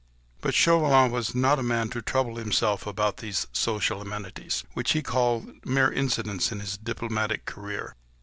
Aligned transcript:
But 0.41 0.55
Chauvelin 0.55 1.11
was 1.11 1.35
not 1.35 1.57
the 1.57 1.61
man 1.61 1.89
to 1.89 2.01
trouble 2.01 2.37
himself 2.37 2.87
about 2.87 3.17
these 3.17 3.45
social 3.53 4.01
amenities, 4.01 4.63
which 4.73 4.93
he 4.93 5.03
called 5.03 5.63
mere 5.63 5.93
incidents 5.93 6.51
in 6.51 6.59
his 6.59 6.75
diplomatic 6.75 7.45
career. 7.45 7.95